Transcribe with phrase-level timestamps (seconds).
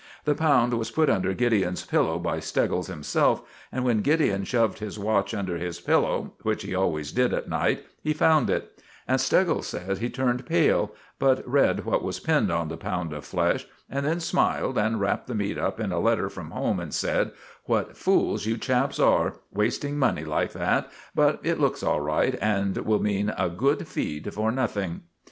[0.25, 4.97] The pound was put under Gideon's pillow by Steggles himself, and when Gideon shoved his
[4.97, 9.67] watch under his pillow, which he always did at night, he found it; and Steggles
[9.67, 14.03] says he turned pale, but read what was pinned on the pound of flesh, and
[14.03, 17.31] then smiled and wrapped the meat up in a letter from home, and said:
[17.65, 20.89] "What fools you chaps are, wasting money like that!
[21.13, 25.01] But it looks all right, and will mean a good feed for nothing."